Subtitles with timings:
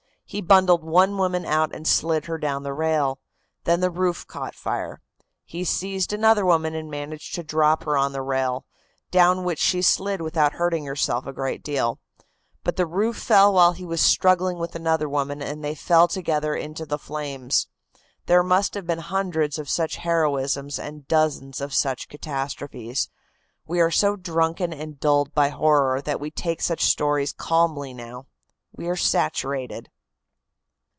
[0.31, 3.19] He bundled one woman out and slid her down the rail;
[3.65, 5.01] then the roof caught fire.
[5.43, 8.63] He seized another woman and managed to drop her on the rail,
[9.11, 11.99] down which she slid without hurting herself a great deal.
[12.63, 16.55] But the roof fell while he was struggling with another woman and they fell together
[16.55, 17.67] into the flames.
[18.27, 23.09] There must have been hundreds of such heroisms and dozens of such catastrophes.
[23.67, 28.27] We are so drunken and dulled by horror that we take such stories calmly now.
[28.71, 29.89] We are saturated."